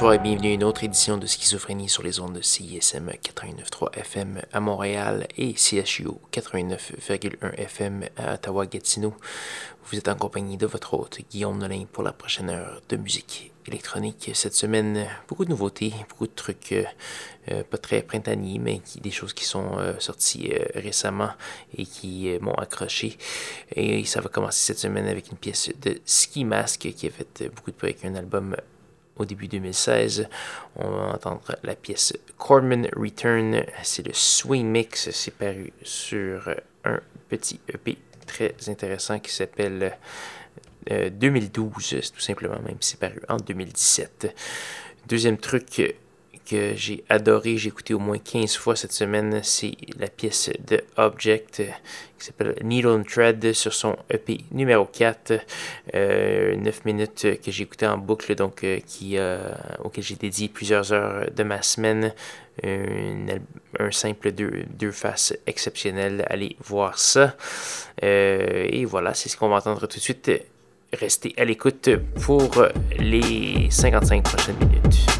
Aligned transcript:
Bonsoir 0.00 0.14
et 0.14 0.18
bienvenue 0.18 0.48
à 0.48 0.54
une 0.54 0.64
autre 0.64 0.82
édition 0.82 1.18
de 1.18 1.26
Schizophrénie 1.26 1.90
sur 1.90 2.02
les 2.02 2.20
ondes 2.20 2.32
de 2.32 2.40
CISM 2.40 3.10
89.3 3.10 3.98
FM 3.98 4.40
à 4.50 4.58
Montréal 4.58 5.28
et 5.36 5.52
CHU 5.52 6.08
89.1 6.32 7.54
FM 7.56 8.04
à 8.16 8.32
Ottawa-Gatineau. 8.32 9.12
Vous 9.84 9.98
êtes 9.98 10.08
en 10.08 10.14
compagnie 10.14 10.56
de 10.56 10.64
votre 10.64 10.94
hôte 10.94 11.18
Guillaume 11.30 11.58
Nolin 11.58 11.84
pour 11.92 12.02
la 12.02 12.14
prochaine 12.14 12.48
heure 12.48 12.80
de 12.88 12.96
musique 12.96 13.52
électronique. 13.66 14.30
Cette 14.32 14.54
semaine, 14.54 15.06
beaucoup 15.28 15.44
de 15.44 15.50
nouveautés, 15.50 15.92
beaucoup 16.08 16.26
de 16.26 16.34
trucs 16.34 16.72
euh, 16.72 16.84
euh, 17.50 17.62
pas 17.62 17.76
très 17.76 18.00
printaniers, 18.00 18.58
mais 18.58 18.80
des 19.02 19.10
choses 19.10 19.34
qui 19.34 19.44
sont 19.44 19.76
euh, 19.76 19.92
sorties 19.98 20.50
récemment 20.76 21.32
et 21.76 21.84
qui 21.84 22.38
m'ont 22.40 22.54
accroché. 22.54 23.18
Et 23.76 24.06
ça 24.06 24.22
va 24.22 24.30
commencer 24.30 24.60
cette 24.64 24.78
semaine 24.78 25.06
avec 25.06 25.30
une 25.30 25.36
pièce 25.36 25.70
de 25.82 26.00
Ski 26.06 26.46
Mask 26.46 26.88
qui 26.90 27.06
a 27.06 27.10
fait 27.10 27.50
beaucoup 27.54 27.70
de 27.70 27.76
bruit 27.76 27.90
avec 27.90 28.06
un 28.06 28.14
album 28.14 28.56
au 29.20 29.24
début 29.26 29.48
2016. 29.48 30.28
On 30.76 30.88
va 30.88 31.14
entendre 31.14 31.56
la 31.62 31.76
pièce 31.76 32.14
Cordman 32.38 32.88
Return. 32.96 33.64
C'est 33.82 34.06
le 34.06 34.14
Swing 34.14 34.66
Mix. 34.66 35.10
C'est 35.10 35.34
paru 35.34 35.72
sur 35.82 36.48
un 36.84 37.00
petit 37.28 37.60
EP 37.72 37.98
très 38.26 38.54
intéressant 38.68 39.18
qui 39.18 39.30
s'appelle 39.30 39.96
2012, 40.88 41.92
euh, 41.92 42.00
tout 42.14 42.20
simplement, 42.20 42.58
même 42.60 42.76
si 42.80 42.92
c'est 42.92 43.00
paru 43.00 43.20
en 43.28 43.36
2017. 43.36 44.34
Deuxième 45.06 45.36
truc 45.36 45.94
que 46.50 46.74
j'ai 46.74 47.04
adoré, 47.08 47.56
j'ai 47.56 47.68
écouté 47.68 47.94
au 47.94 48.00
moins 48.00 48.18
15 48.18 48.56
fois 48.56 48.74
cette 48.74 48.92
semaine, 48.92 49.40
c'est 49.44 49.76
la 49.98 50.08
pièce 50.08 50.50
de 50.66 50.82
Object 50.96 51.62
qui 52.18 52.26
s'appelle 52.26 52.56
Needle 52.62 52.88
and 52.88 53.04
Thread 53.04 53.52
sur 53.52 53.72
son 53.72 53.96
EP 54.10 54.38
numéro 54.50 54.84
4, 54.84 55.30
9 55.32 55.40
euh, 55.94 56.56
minutes 56.84 57.40
que 57.42 57.50
j'ai 57.50 57.62
écouté 57.62 57.86
en 57.86 57.98
boucle, 57.98 58.34
donc 58.34 58.64
euh, 58.64 58.80
qui, 58.84 59.16
euh, 59.16 59.52
auquel 59.82 60.04
j'ai 60.04 60.16
dédié 60.16 60.48
plusieurs 60.48 60.92
heures 60.92 61.30
de 61.34 61.42
ma 61.42 61.62
semaine. 61.62 62.12
un 62.62 63.90
simple 63.90 64.32
deux, 64.32 64.64
deux 64.68 64.92
faces 64.92 65.34
exceptionnel, 65.46 66.26
allez 66.28 66.56
voir 66.60 66.98
ça. 66.98 67.36
et 68.02 68.84
voilà, 68.84 69.14
c'est 69.14 69.28
ce 69.28 69.36
qu'on 69.36 69.48
va 69.48 69.56
entendre 69.56 69.86
tout 69.86 69.96
de 69.96 70.02
suite. 70.02 70.30
Restez 70.92 71.32
à 71.38 71.44
l'écoute 71.44 71.88
pour 72.22 72.66
les 72.98 73.68
55 73.70 74.24
prochaines 74.24 74.56
minutes. 74.56 75.19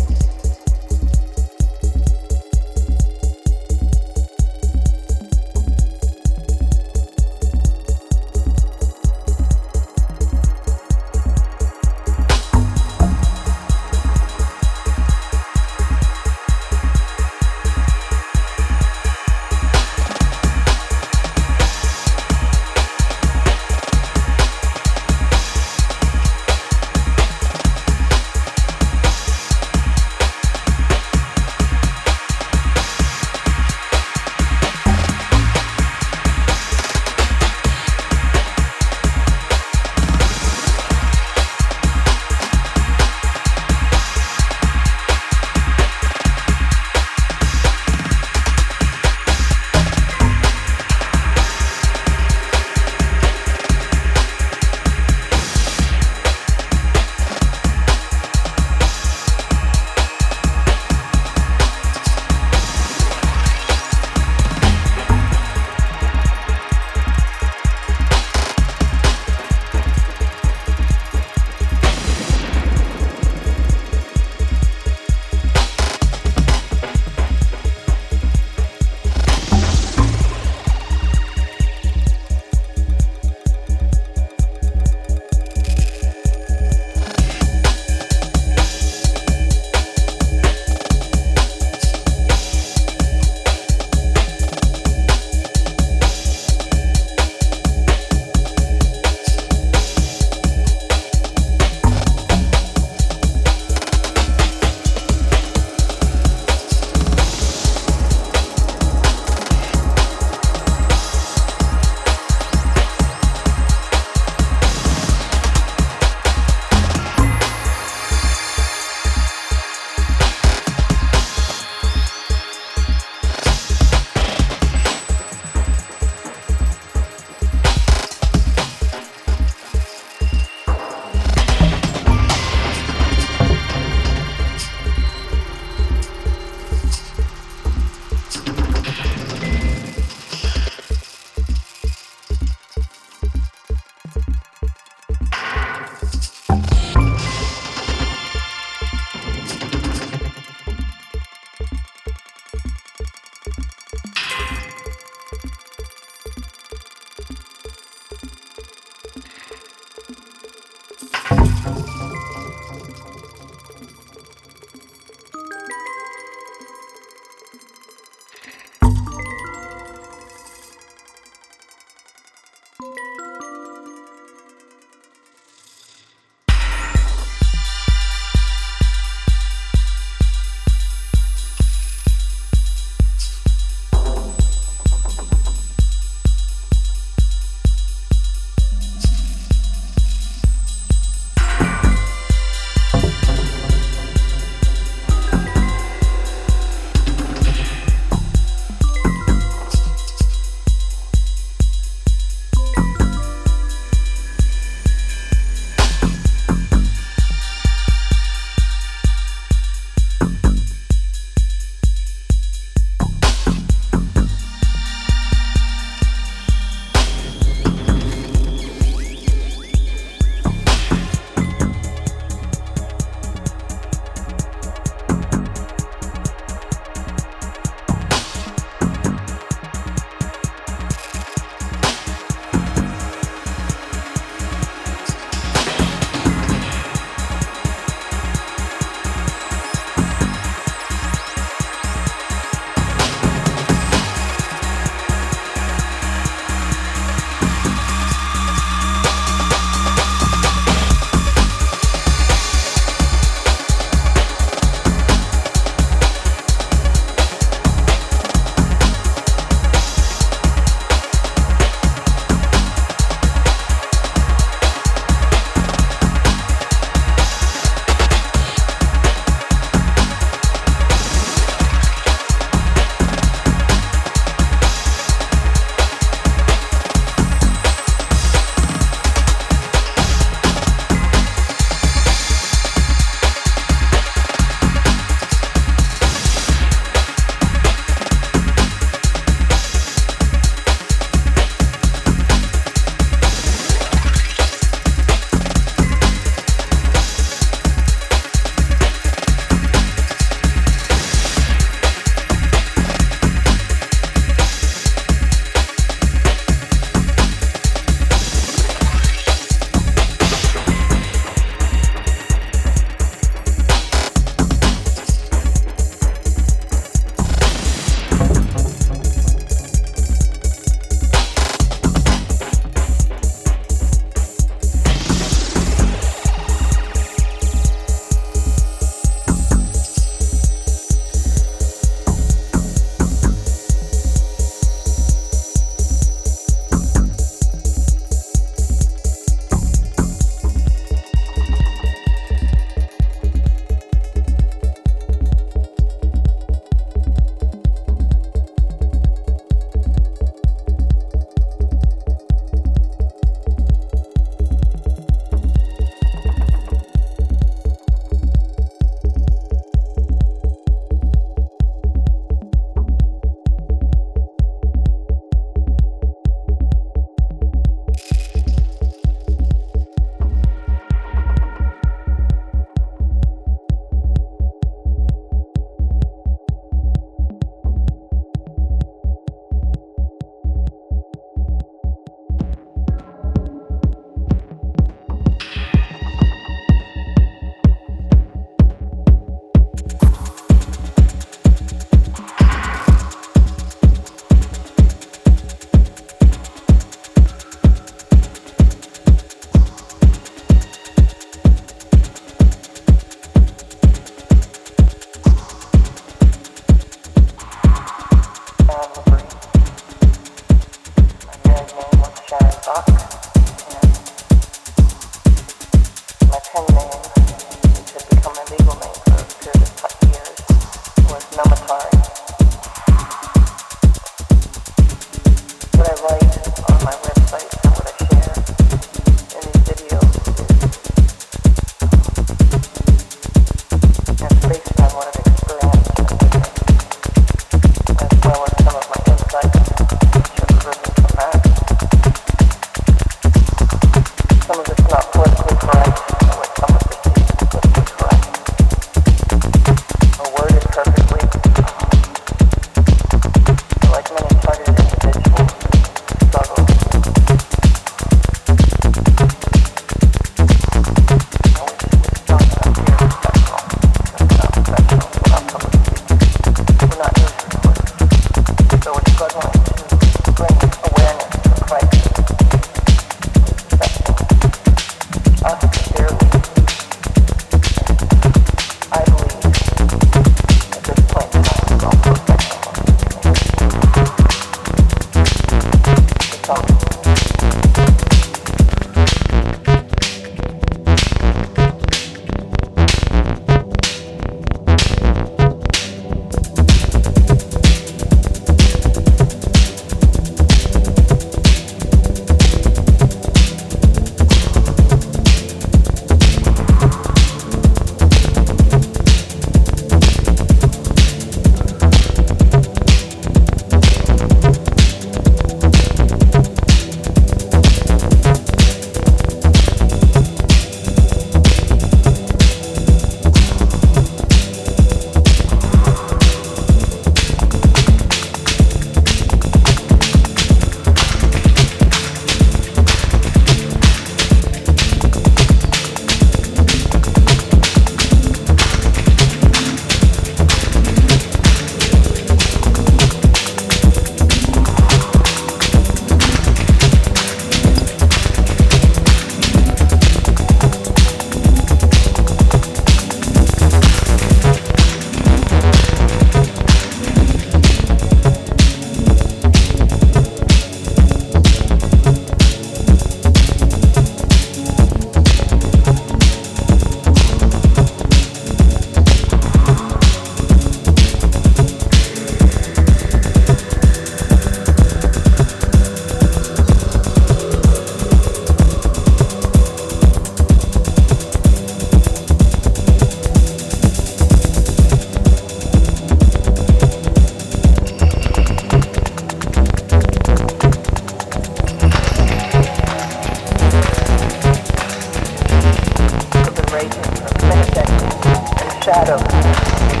shadow. 598.91 600.00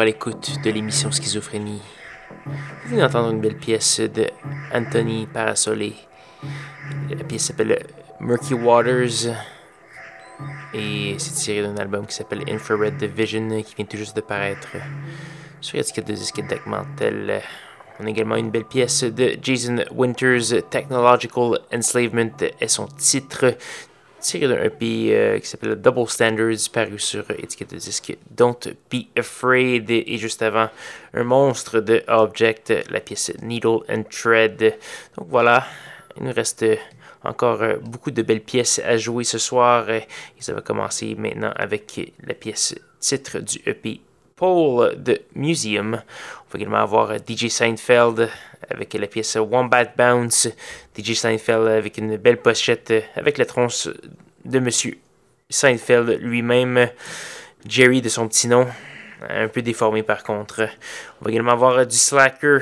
À 0.00 0.04
l'écoute 0.06 0.62
de 0.64 0.70
l'émission 0.70 1.10
Schizophrénie. 1.10 1.82
Vous 2.46 2.90
venez 2.90 3.02
d'entendre 3.02 3.32
une 3.32 3.40
belle 3.40 3.58
pièce 3.58 4.00
de 4.00 4.28
Anthony 4.72 5.26
Parasolé. 5.26 5.94
La 7.10 7.22
pièce 7.24 7.44
s'appelle 7.44 7.84
Murky 8.18 8.54
Waters. 8.54 9.34
Et 10.72 11.16
c'est 11.18 11.34
tiré 11.34 11.62
d'un 11.62 11.76
album 11.76 12.06
qui 12.06 12.14
s'appelle 12.14 12.44
Infrared 12.48 12.96
Division, 12.96 13.62
qui 13.62 13.74
vient 13.74 13.84
tout 13.84 13.98
juste 13.98 14.16
de 14.16 14.22
paraître 14.22 14.68
sur 15.60 15.76
l'étiquette 15.76 16.06
de 16.06 16.14
disque 16.14 16.42
Mantel. 16.64 17.42
On 17.98 18.06
a 18.06 18.08
également 18.08 18.36
une 18.36 18.50
belle 18.50 18.64
pièce 18.64 19.04
de 19.04 19.36
Jason 19.42 19.84
Winters, 19.94 20.62
Technological 20.70 21.58
Enslavement 21.74 22.30
est 22.58 22.68
son 22.68 22.86
titre, 22.86 23.54
tiré 24.20 24.48
d'un 24.48 24.62
EP 24.62 25.14
euh, 25.14 25.38
qui 25.38 25.46
s'appelle 25.46 25.74
Double 25.74 26.08
Standards, 26.08 26.70
paru 26.72 26.98
sur 26.98 27.30
étiquette 27.30 27.70
de 27.70 27.78
disque 27.78 28.16
Don't 28.30 28.60
Be 28.92 29.06
Afraid. 29.16 29.90
Et 29.90 30.18
juste 30.18 30.42
avant, 30.42 30.68
un 31.14 31.24
monstre 31.24 31.80
de 31.80 32.02
Object, 32.08 32.72
la 32.90 33.00
pièce 33.00 33.32
Needle 33.42 33.80
and 33.88 34.04
Thread. 34.10 34.76
Donc 35.16 35.28
voilà, 35.28 35.66
il 36.16 36.24
nous 36.24 36.32
reste 36.32 36.64
encore 37.24 37.62
euh, 37.62 37.76
beaucoup 37.82 38.10
de 38.10 38.22
belles 38.22 38.42
pièces 38.42 38.80
à 38.84 38.96
jouer 38.96 39.24
ce 39.24 39.38
soir. 39.38 39.90
Et 39.90 40.06
ça 40.38 40.52
va 40.52 40.60
commencer 40.60 41.14
maintenant 41.16 41.52
avec 41.56 42.12
la 42.24 42.34
pièce 42.34 42.74
titre 43.00 43.40
du 43.40 43.60
EP 43.66 44.00
Paul 44.40 44.96
de 44.96 45.20
Museum. 45.34 46.00
On 46.02 46.52
va 46.52 46.58
également 46.58 46.78
avoir 46.78 47.14
DJ 47.14 47.48
Seinfeld 47.48 48.30
avec 48.70 48.94
la 48.94 49.06
pièce 49.06 49.36
Wombat 49.36 49.92
Bounce. 49.96 50.48
DJ 50.98 51.12
Seinfeld 51.12 51.68
avec 51.68 51.98
une 51.98 52.16
belle 52.16 52.38
pochette 52.38 52.92
avec 53.16 53.36
la 53.36 53.44
tronche 53.44 53.88
de 54.46 54.58
Monsieur 54.58 54.96
Seinfeld 55.50 56.18
lui-même. 56.22 56.88
Jerry 57.68 58.00
de 58.00 58.08
son 58.08 58.28
petit 58.28 58.48
nom, 58.48 58.66
un 59.28 59.48
peu 59.48 59.60
déformé 59.60 60.02
par 60.02 60.22
contre. 60.22 60.62
On 61.20 61.26
va 61.26 61.30
également 61.30 61.52
avoir 61.52 61.86
du 61.86 61.96
Slacker 61.96 62.60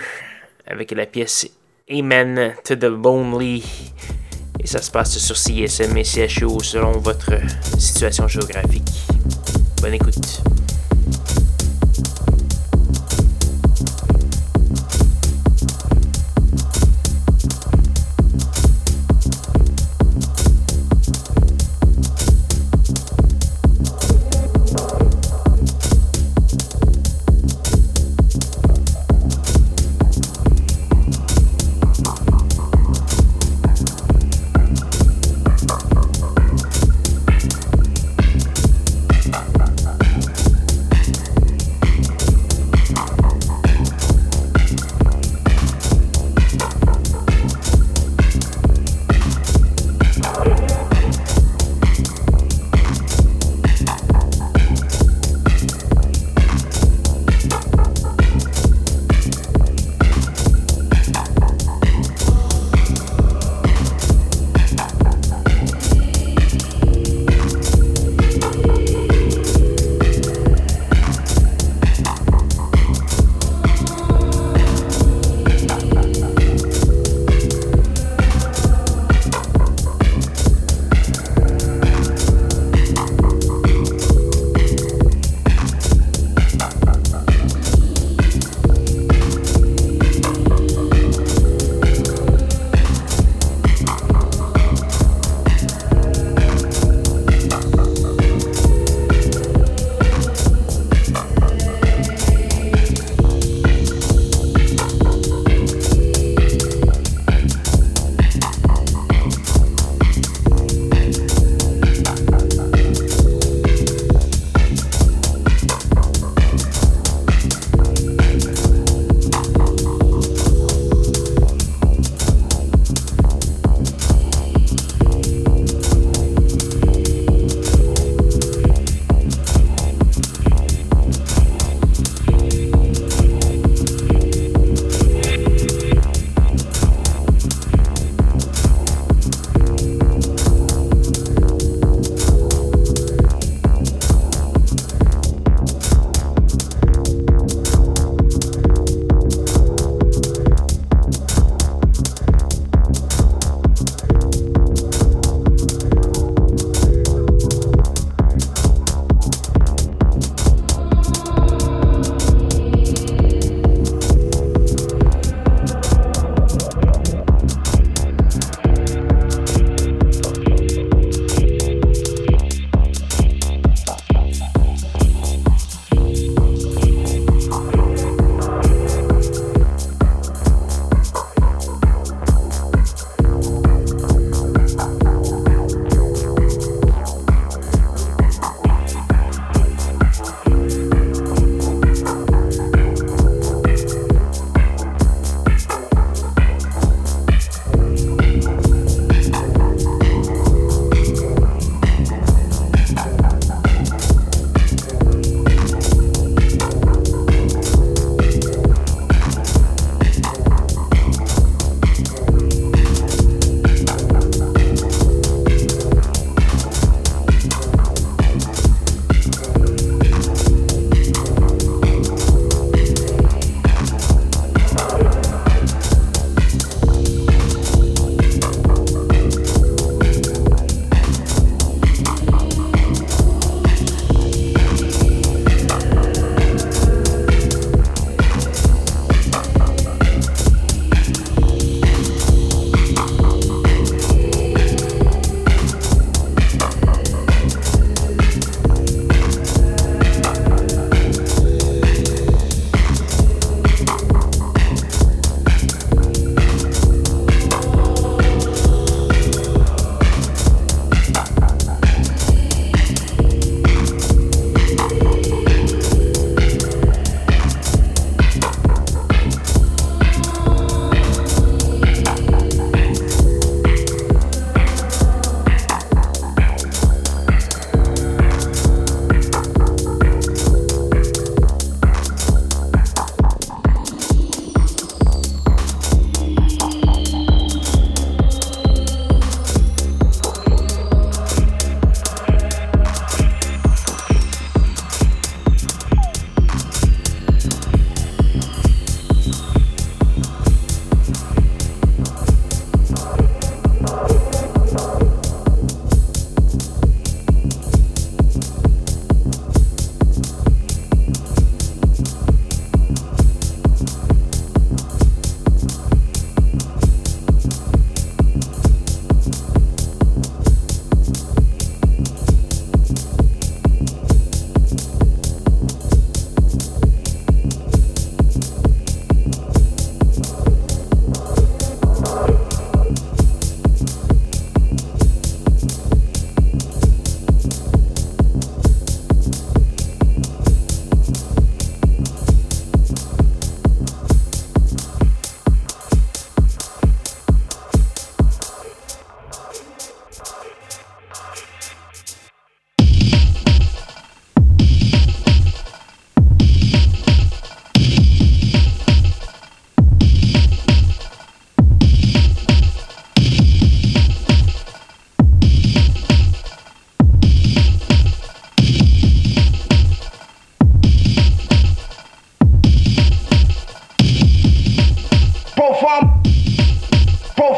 avec 0.66 0.90
la 0.90 1.06
pièce 1.06 1.48
Amen 1.88 2.54
to 2.64 2.74
the 2.74 2.84
Lonely. 2.84 3.62
Et 4.58 4.66
ça 4.66 4.82
se 4.82 4.90
passe 4.90 5.16
sur 5.18 5.36
CSM 5.36 5.96
et 5.96 6.02
CHO 6.02 6.58
selon 6.60 6.98
votre 6.98 7.34
situation 7.78 8.26
géographique. 8.26 8.90
Bonne 9.80 9.94
écoute. 9.94 10.42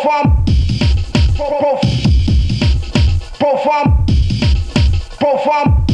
Perform. 0.01 0.45
Perform. 1.37 1.79
Perform. 3.39 4.07
Perform. 5.19 5.90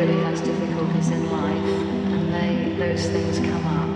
everybody 0.00 0.24
has 0.26 0.40
difficulties 0.42 1.10
in 1.10 1.28
life, 1.28 1.64
and 2.12 2.32
they, 2.32 2.72
those 2.78 3.06
things 3.06 3.40
come 3.40 3.66
up. 3.66 3.87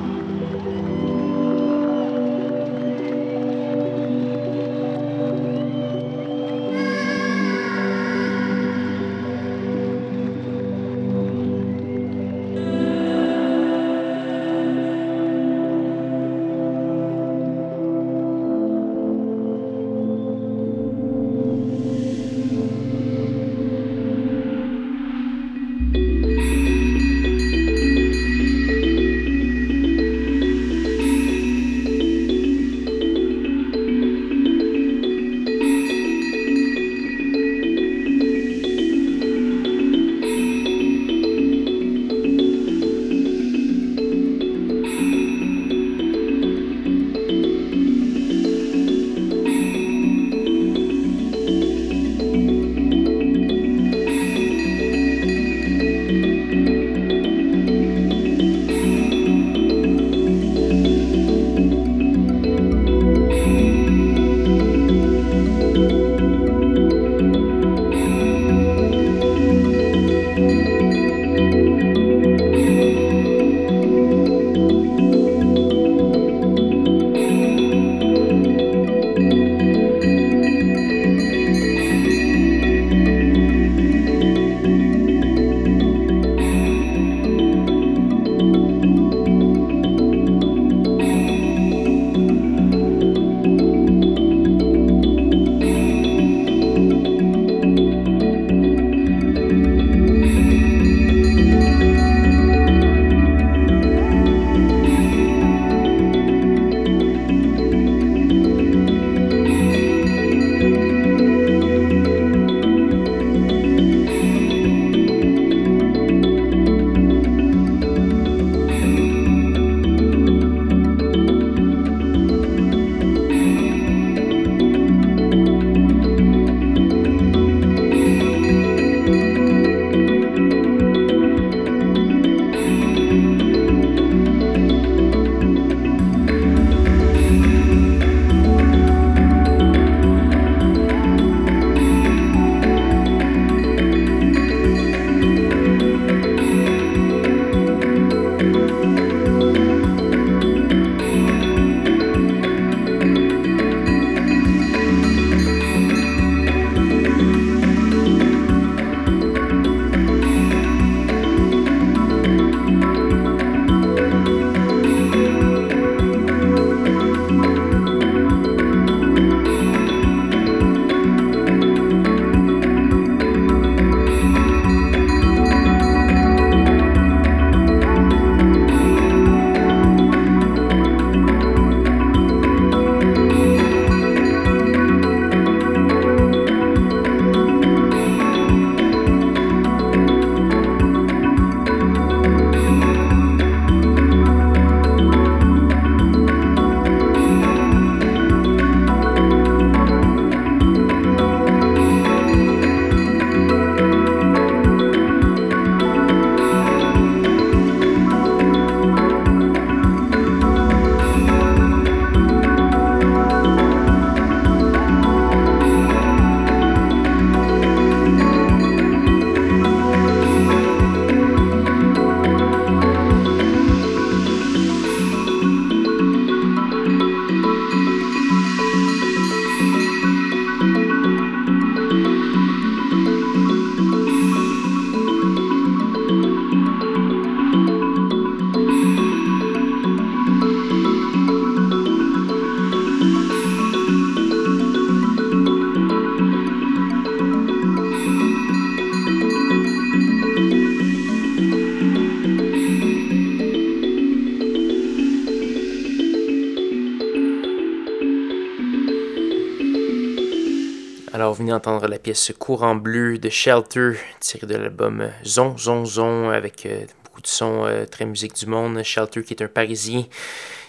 entendre 261.52 261.86
la 261.88 261.98
pièce 261.98 262.32
Courant 262.38 262.74
bleu 262.74 263.18
de 263.18 263.28
Shelter, 263.28 263.92
tirée 264.20 264.46
de 264.46 264.56
l'album 264.56 265.10
Zon 265.24 265.56
Zon 265.56 265.84
Zon, 265.84 266.30
avec 266.30 266.66
euh, 266.66 266.84
beaucoup 267.04 267.20
de 267.20 267.26
sons 267.26 267.64
euh, 267.64 267.86
très 267.86 268.04
musique 268.04 268.34
du 268.34 268.46
monde. 268.46 268.82
Shelter 268.82 269.22
qui 269.22 269.34
est 269.34 269.42
un 269.42 269.48
Parisien. 269.48 270.04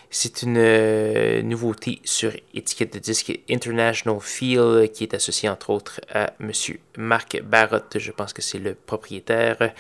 C'est 0.10 0.44
une 0.44 0.58
euh, 0.58 1.42
nouveauté 1.42 2.00
sur 2.04 2.32
étiquette 2.54 2.94
de 2.94 3.00
disque 3.00 3.40
International 3.50 4.20
Feel 4.22 4.90
qui 4.94 5.04
est 5.04 5.14
associée 5.14 5.50
entre 5.50 5.72
autres 5.72 6.02
à 6.14 6.34
M. 6.40 6.52
Marc 6.98 7.42
Barotte. 7.42 7.98
Je 7.98 8.12
pense 8.12 8.32
que 8.32 8.42
c'est 8.42 8.60
le 8.60 8.76
propriétaire. 8.76 9.74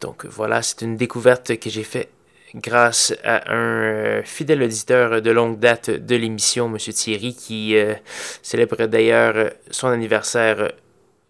Donc 0.00 0.26
voilà, 0.26 0.62
c'est 0.62 0.82
une 0.82 0.96
découverte 0.96 1.58
que 1.58 1.70
j'ai 1.70 1.84
faite 1.84 2.10
grâce 2.54 3.14
à 3.24 3.52
un 3.52 3.82
euh, 3.82 4.22
fidèle 4.24 4.62
auditeur 4.62 5.22
de 5.22 5.30
longue 5.30 5.58
date 5.58 5.90
de 5.90 6.16
l'émission, 6.16 6.68
Monsieur 6.68 6.92
Thierry, 6.92 7.34
qui 7.34 7.76
euh, 7.76 7.94
célèbre 8.42 8.86
d'ailleurs 8.86 9.52
son 9.70 9.88
anniversaire 9.88 10.72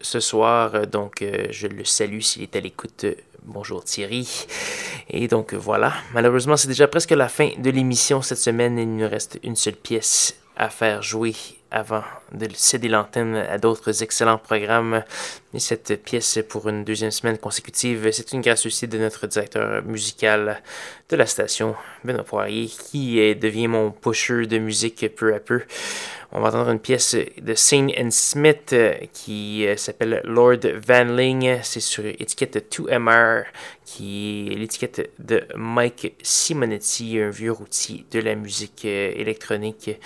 ce 0.01 0.21
soir. 0.21 0.87
Donc 0.87 1.25
je 1.51 1.67
le 1.67 1.85
salue 1.85 2.21
s'il 2.21 2.43
est 2.43 2.57
à 2.57 2.61
l'écoute 2.61 3.07
Bonjour 3.43 3.83
Thierry. 3.83 4.47
Et 5.11 5.27
donc 5.27 5.55
voilà, 5.55 5.95
malheureusement 6.13 6.57
c'est 6.57 6.69
déjà 6.69 6.87
presque 6.87 7.11
la 7.11 7.29
fin 7.29 7.51
de 7.59 7.71
l'émission 7.71 8.23
cette 8.23 8.39
semaine. 8.39 8.79
Il 8.79 8.97
nous 8.97 9.09
reste 9.09 9.39
une 9.43 9.57
seule 9.57 9.77
pièce 9.77 10.37
à 10.57 10.71
faire 10.71 11.03
jouer 11.03 11.35
avant 11.71 12.03
de 12.33 12.49
céder 12.55 12.89
l'antenne 12.89 13.37
à 13.37 13.59
d'autres 13.59 14.03
excellents 14.03 14.39
programmes. 14.39 15.03
Et 15.55 15.61
cette 15.61 16.03
pièce 16.03 16.39
pour 16.49 16.69
une 16.69 16.85
deuxième 16.85 17.11
semaine 17.11 17.39
consécutive, 17.39 18.11
c'est 18.13 18.33
une 18.33 18.41
grâce 18.41 18.67
aussi 18.67 18.87
de 18.87 18.99
notre 18.99 19.27
directeur 19.27 19.83
musical 19.85 20.63
de 21.09 21.17
la 21.17 21.27
station, 21.27 21.75
Benoît 22.05 22.25
Poirier, 22.25 22.67
qui 22.67 23.17
devient 23.35 23.69
mon 23.69 23.91
pusher 23.91 24.47
de 24.47 24.59
musique 24.59 25.15
peu 25.15 25.35
à 25.35 25.41
peu. 25.41 25.63
On 26.31 26.41
va 26.41 26.49
entendre 26.49 26.71
une 26.71 26.81
pièce 26.81 27.17
de 27.41 27.55
Saint 27.55 27.89
and 27.99 28.11
Smith 28.11 28.75
qui 29.15 29.67
s'appelle 29.77 30.21
Lord 30.25 30.59
Vanling. 30.87 31.61
C'est 31.63 31.81
sur 31.81 32.03
l'étiquette 32.03 32.71
2MR, 32.71 33.45
qui 33.87 34.51
est 34.53 34.57
l'étiquette 34.57 35.11
de 35.19 35.45
Mike 35.55 36.15
Simonetti, 36.23 37.19
un 37.19 37.31
vieux 37.31 37.53
routier 37.53 38.05
de 38.11 38.21
la 38.21 38.35
musique 38.35 38.85
électronique. 38.85 39.99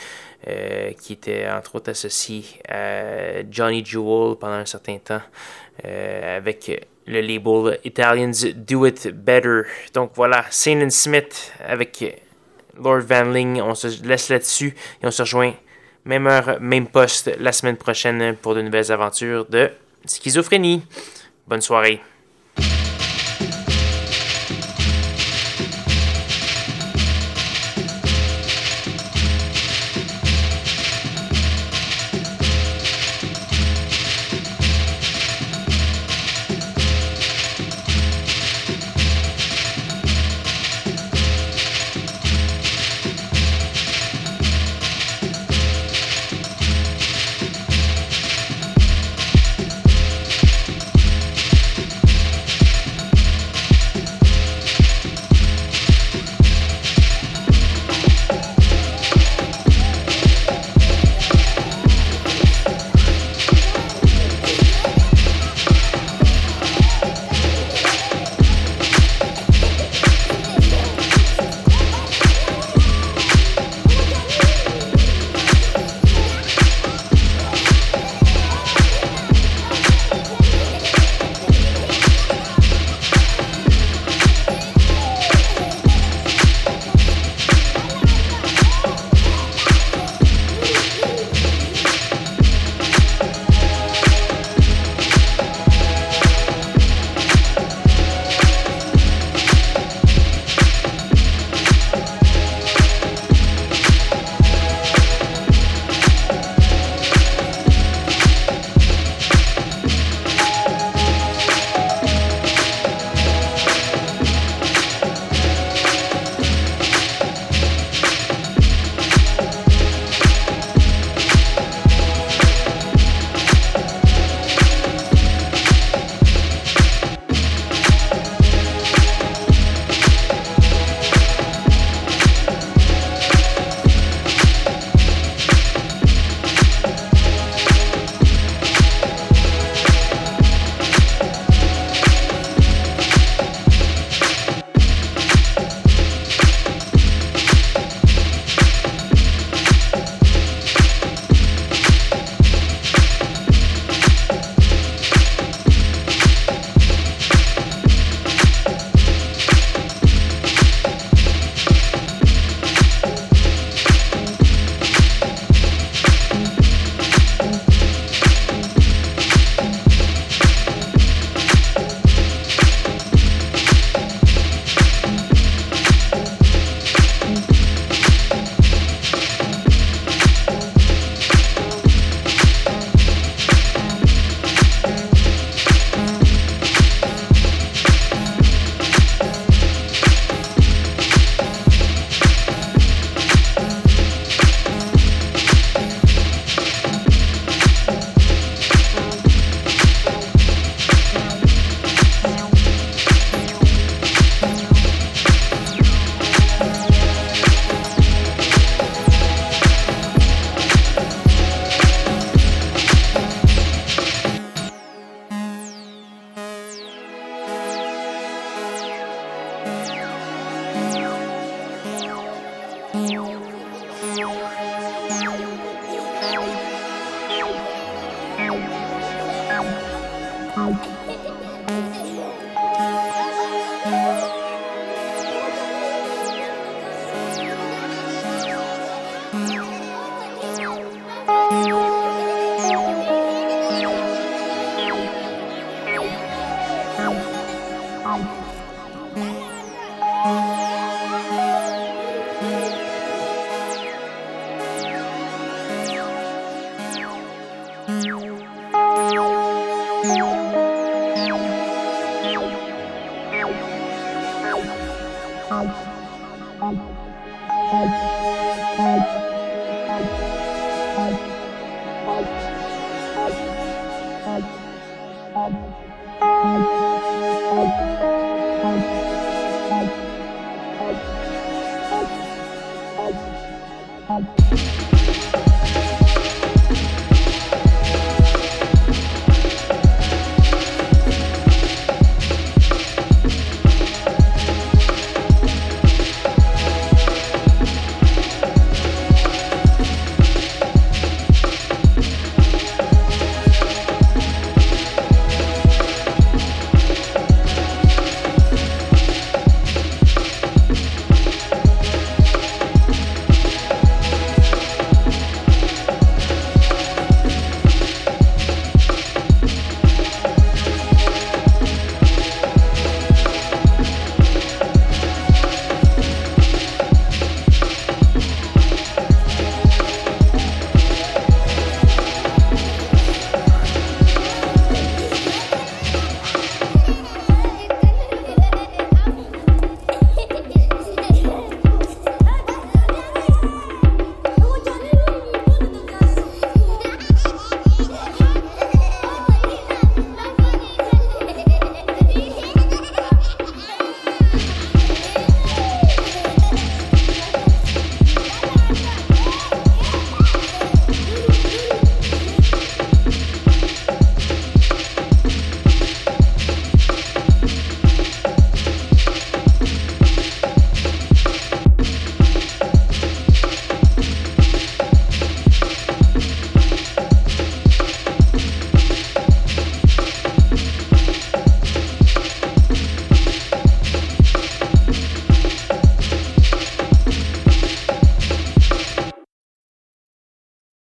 Euh, 0.48 0.90
qui 1.00 1.12
était 1.12 1.44
entre 1.52 1.76
autres 1.76 1.90
associé 1.90 2.44
à 2.68 3.42
Johnny 3.50 3.84
Jewel 3.84 4.36
pendant 4.36 4.54
un 4.54 4.66
certain 4.66 4.98
temps 4.98 5.22
euh, 5.84 6.36
avec 6.36 6.88
le 7.06 7.20
label 7.20 7.78
Italians 7.84 8.32
Do 8.54 8.86
It 8.86 9.08
Better. 9.08 9.62
Donc 9.94 10.12
voilà, 10.14 10.44
Saint 10.50 10.88
Smith 10.90 11.52
avec 11.66 12.24
Lord 12.76 13.00
Vanling. 13.00 13.60
On 13.60 13.74
se 13.74 14.02
laisse 14.06 14.28
là-dessus 14.28 14.74
et 15.02 15.06
on 15.06 15.10
se 15.10 15.22
rejoint 15.22 15.54
même 16.04 16.26
heure, 16.26 16.58
même 16.60 16.86
poste 16.86 17.30
la 17.38 17.52
semaine 17.52 17.76
prochaine 17.76 18.36
pour 18.36 18.54
de 18.54 18.62
nouvelles 18.62 18.90
aventures 18.90 19.46
de 19.46 19.70
schizophrénie. 20.04 20.82
Bonne 21.46 21.60
soirée. 21.60 22.00